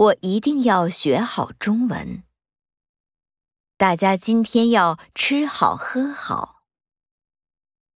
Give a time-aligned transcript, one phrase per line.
[0.00, 2.22] 我一定要学好中文。
[3.76, 6.59] 大家今天要吃好喝好。